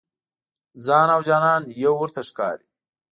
ځان 0.85 1.07
او 1.15 1.21
جانان 1.27 1.61
یو 1.83 1.93
ورته 2.01 2.21
ښکاري. 2.29 2.67